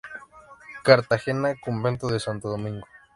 Cartagena, 0.83 1.53
Convento 1.63 2.07
de 2.07 2.19
Santo 2.19 2.49
Domingo. 2.49 2.87